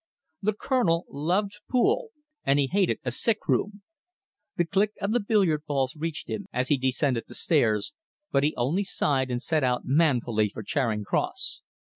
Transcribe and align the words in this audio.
The 0.41 0.53
Colonel 0.53 1.05
loved 1.11 1.59
pool, 1.69 2.09
and 2.43 2.57
he 2.57 2.65
hated 2.65 2.97
a 3.05 3.11
sick 3.11 3.47
room. 3.47 3.83
The 4.57 4.65
click 4.65 4.93
of 4.99 5.11
the 5.11 5.19
billiard 5.19 5.65
balls 5.67 5.95
reached 5.95 6.27
him 6.27 6.47
as 6.51 6.69
he 6.69 6.77
descended 6.79 7.25
the 7.27 7.35
stairs, 7.35 7.93
but 8.31 8.41
he 8.43 8.55
only 8.55 8.83
sighed 8.83 9.29
and 9.29 9.39
set 9.43 9.63
out 9.63 9.83
manfully 9.85 10.49
for 10.49 10.63
Charing 10.63 11.03
Cross. 11.03 11.61